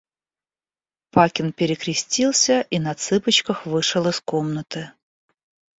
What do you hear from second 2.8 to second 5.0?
цыпочках вышел из комнаты.